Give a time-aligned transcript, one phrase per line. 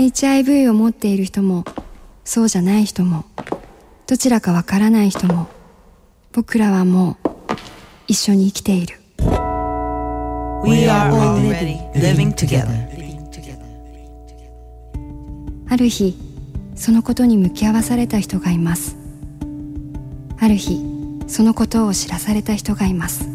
[0.00, 1.64] HIV を持っている人も
[2.24, 3.26] そうじゃない人も
[4.06, 5.48] どちらかわからない人も
[6.32, 7.28] 僕らはもう
[8.08, 8.96] 一緒に生きている。
[10.64, 12.88] We are already living together.
[15.68, 16.16] ある日
[16.74, 18.96] そのことに向き合わされた人がいます。
[20.38, 20.80] ある日
[21.26, 23.28] そのことを知らされた人がいます。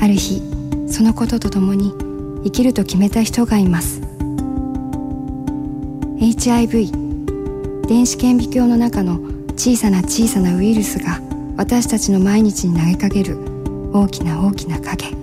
[0.00, 0.42] ある日
[0.88, 1.92] そのことと共に
[2.42, 4.07] 生きると決めた人がいます
[6.20, 6.90] HIV
[7.86, 9.20] 電子顕微鏡の中の
[9.54, 11.20] 小さな小さなウイルスが
[11.56, 13.38] 私たちの毎日に投げかける
[13.92, 15.16] 大きな大きな影。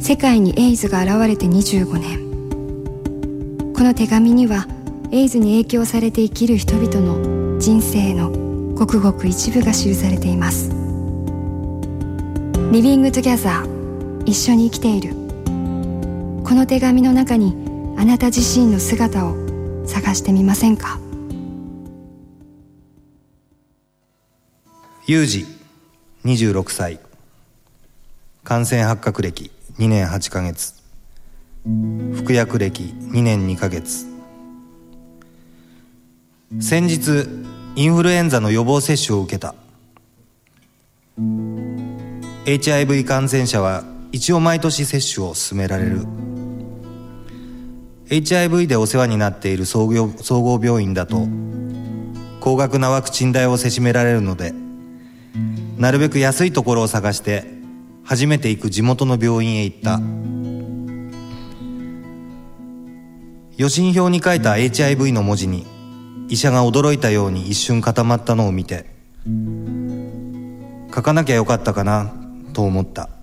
[0.00, 3.74] 世界にエイズが現れて25年。
[3.74, 4.66] この手紙には
[5.10, 8.30] エイズに影響されて生きる人々の人生の
[8.74, 10.70] ごくごく一部が記されています。
[12.72, 15.10] Living Together 一緒に生きている。
[16.42, 17.68] この手紙の中に
[17.98, 19.34] あなた自身の姿を
[19.84, 21.00] 探してみませんか？
[25.08, 25.46] ユージ
[26.24, 27.00] 26歳。
[28.44, 30.74] 感染発覚歴2年8ヶ月。
[32.14, 34.06] 服薬歴2年2ヶ月。
[36.60, 37.26] 先日
[37.74, 39.56] インフルエンザの予防接種を受けた。
[42.46, 46.06] HIV 感染者は一応毎年接種を勧められる。
[48.10, 51.26] HIV でお世話になっている総合総合病院だと
[52.40, 54.52] 高額なワクチン代をせしめられるので
[55.76, 57.44] なるべく安いところを探して
[58.04, 60.00] 初めて行く地元の病院へ行った。
[63.58, 65.66] 予診票に書いた HIV の文字に
[66.28, 68.86] 医者が驚いたように一瞬固まったのを見て
[70.94, 72.14] 書かなきゃよかったかな
[72.52, 73.17] と思った。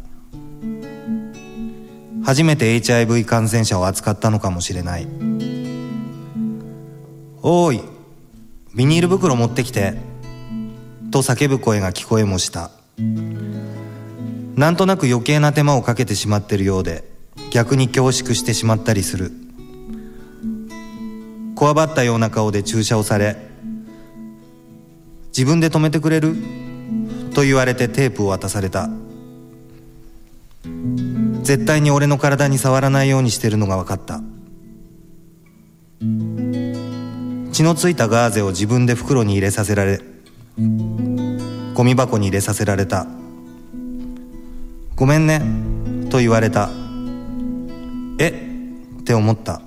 [2.25, 5.07] 初めて HIV 感染者を扱ったのかもしれない。
[7.41, 7.81] おーい
[8.73, 9.93] ビニール袋持ってきて。
[11.11, 12.71] と叫ぶ声が聞こえもした。
[14.55, 17.05] なんとなく余計な手間をかけてしまってるようで
[17.51, 19.31] 逆に恐縮してしまったりする。
[21.55, 23.37] こわばったような顔で注射をされ
[25.27, 26.35] 自分で止めてくれる？
[27.33, 28.89] と言われてテープを渡された。
[31.45, 34.19] 絶対に俺の体に触らないようにしてるのが分かった。
[37.51, 40.01] 血のついたガーゼを自分で袋に入れさせられ
[41.73, 43.05] ゴミ箱に入れさせられた。
[44.95, 45.39] ごめんね
[46.09, 46.71] と言われた。
[48.17, 48.29] え
[48.99, 49.61] って思った。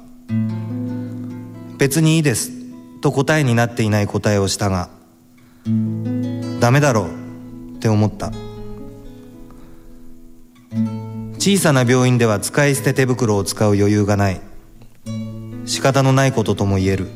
[1.78, 2.50] 別にいいです
[3.00, 4.90] と答えになっていない答えをしたが
[6.58, 8.32] ダメだろうって思った。
[11.48, 14.42] 小さな病院では使い捨て手袋を使う余裕がない。
[15.64, 17.08] 仕方のないこととも言える。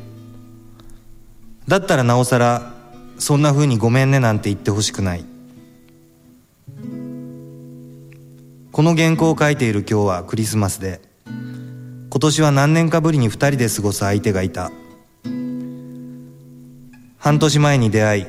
[1.67, 2.73] だったらなおさら
[3.19, 5.25] そんな風にごめんねなんて言ってほしくない。
[8.71, 10.99] この原稿を書いている今日はクリスマスで
[12.09, 14.71] 今年は何年かぶりに二人で過ごす相手がいた。
[17.19, 18.25] 半年前に出会い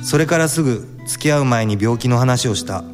[0.00, 2.84] それからすぐ付き合う前に病気の話をした。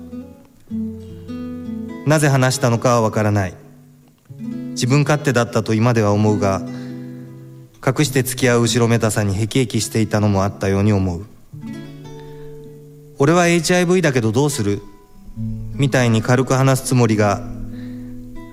[2.09, 3.55] なぜ話したのかはわからない。
[4.71, 6.63] 自分勝手だったと今では思うが
[7.87, 11.27] 隠して付き合う後ろめたさに辟易していたのもあったように思う。
[13.19, 14.81] 俺は HIV だけどどうする？
[15.75, 17.43] みたいに軽く話すつもりが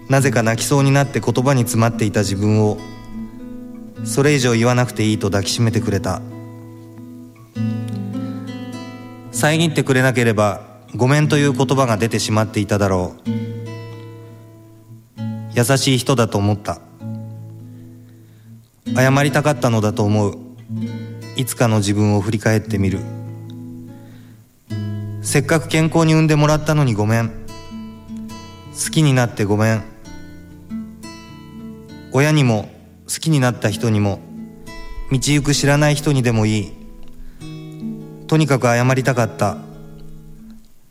[0.09, 2.77] なぜか泣きそうになって言葉に詰まっていた自分を
[4.03, 6.21] それ以上言わなくていいと抱きしめてくれた。
[9.31, 13.29] 遮ってくれなければごめんという言葉が出てしまっていただろう。
[15.53, 16.79] 優しい人だと思った。
[18.95, 20.37] 謝りたかったのだと思う。
[21.35, 22.99] いつかの自分を振り返ってみる。
[25.21, 27.29] せっかく健康に産んでもらったのにごめん。
[28.73, 29.83] 好きになってごめん。
[32.13, 32.69] 親にも
[33.07, 34.21] 好きになった人にも
[35.11, 36.73] 道行く知らない人にでもいい。
[38.27, 39.74] とにかく謝りたかった。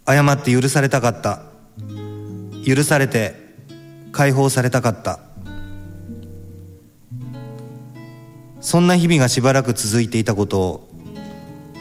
[0.07, 1.43] 謝って許されたかった。
[2.65, 3.35] 許されて
[4.13, 5.21] 解放されたかった。
[8.61, 10.89] そんな日々がしばらく続いていたことを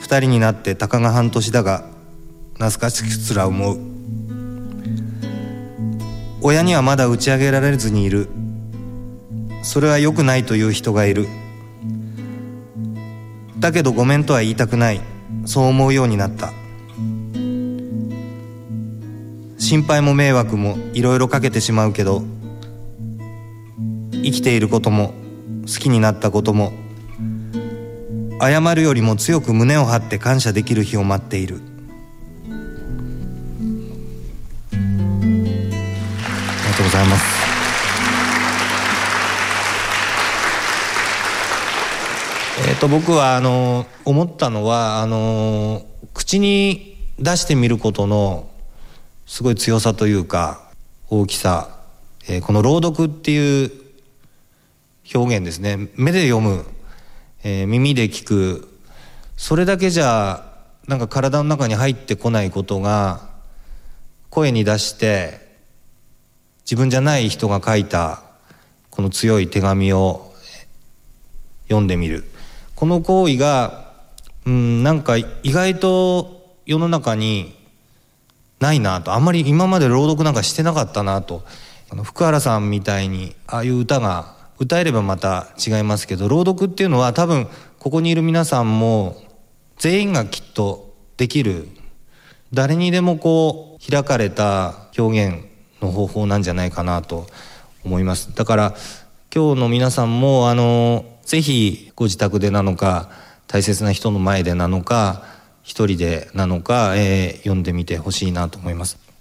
[0.02, 1.86] 二人になってたかが半年だが
[2.56, 3.80] 懐かしくすら思う。
[6.42, 8.28] 親にはまだ打ち上げられずにいる。
[9.64, 11.28] それは良くないという人がいる。
[13.60, 15.00] だけどごめんとは言いたくない。
[15.46, 16.52] そう思うようになった。
[19.64, 22.22] 心配も迷惑もいろいろかけてしまうけど
[24.12, 25.14] 生きていることも
[25.62, 26.74] 好きになったことも
[28.42, 31.62] 謝るよりも強く胸を張って感謝できる日を待っている。
[31.62, 32.40] あ
[34.80, 34.82] り
[36.72, 37.24] がとうございます。
[42.68, 48.50] えっ、と僕はあの思ったのはあの口に出してみることの
[49.26, 50.62] すごい強さというか
[51.10, 51.80] 大きさ、
[52.28, 53.72] えーこの朗読っていう
[55.14, 55.90] 表現ですね。
[55.96, 56.66] 目で読む、
[57.44, 58.70] えー耳で聞く。
[59.36, 60.46] それだけじゃ
[60.88, 63.30] なんか体の中に入ってこないことが
[64.30, 65.58] 声に出して
[66.66, 68.24] 自分じゃない人が書いた
[68.90, 70.34] この強い手紙を
[71.68, 72.26] 読んでみる。
[72.76, 73.92] この行為が
[74.46, 77.63] うんなんか意外と世の中に
[78.64, 79.12] ないなと。
[79.14, 81.44] あんまり今まで朗読なんかしてなかったなと。
[81.92, 89.22] あの福原さんみたいにああいう歌が歌えればまた違いますけど朗読っていうのは多分ここにいる皆さんも
[89.78, 91.68] 全員がきっとできる。
[92.54, 95.46] 誰にでもこう開かれた表現
[95.82, 97.28] の方法なんじゃないかなと
[97.84, 98.34] 思います。
[98.34, 98.76] だから
[99.36, 103.10] 今日の皆さんもあのぜひご自宅でなのか
[103.48, 105.24] 大切な人の前でなのか
[105.64, 109.13] 一人でなのか、えー読んでみてほしいなと思います。